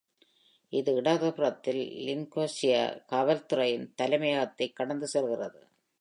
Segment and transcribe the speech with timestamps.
[0.73, 5.61] இது இடதுபுறத்தில் Lincolnshire காவல்துறையின் தலைமையகத்தை கடந்து செல்கிறது.